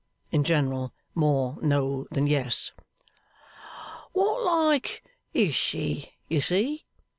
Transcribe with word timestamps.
In 0.31 0.43
general, 0.43 0.93
more 1.13 1.59
no 1.61 2.07
than 2.09 2.25
yes. 2.25 2.71
'What 4.13 4.41
like 4.43 5.03
is 5.31 5.53
she, 5.53 6.13
you 6.27 6.41
see? 6.41 6.87